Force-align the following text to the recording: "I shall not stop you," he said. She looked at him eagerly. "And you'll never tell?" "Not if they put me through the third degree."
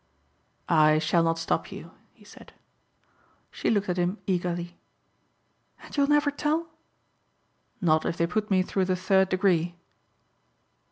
"I 0.67 0.97
shall 0.97 1.21
not 1.21 1.37
stop 1.37 1.71
you," 1.71 1.91
he 2.11 2.25
said. 2.25 2.53
She 3.51 3.69
looked 3.69 3.87
at 3.87 3.97
him 3.99 4.17
eagerly. 4.25 4.79
"And 5.83 5.95
you'll 5.95 6.07
never 6.07 6.31
tell?" 6.31 6.69
"Not 7.81 8.03
if 8.07 8.17
they 8.17 8.25
put 8.25 8.49
me 8.49 8.63
through 8.63 8.85
the 8.85 8.95
third 8.95 9.29
degree." 9.29 9.75